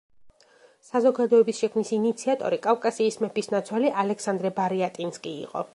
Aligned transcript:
საზოგადოების 0.87 1.59
შექმნის 1.63 1.93
ინიციატორი 1.99 2.59
კავკასიის 2.65 3.21
მეფისნაცვალი 3.27 3.95
ალექსანდრე 4.05 4.55
ბარიატინსკი 4.59 5.41
იყო. 5.49 5.67